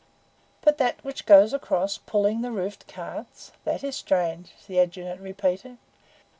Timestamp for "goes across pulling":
1.27-2.41